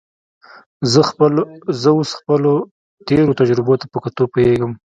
زه 1.81 1.89
اوس 1.97 2.09
خپلو 2.19 2.53
تېرو 3.07 3.37
تجربو 3.39 3.73
ته 3.81 3.85
په 3.93 3.97
کتو 4.03 4.23
پوهېږم. 4.31 4.71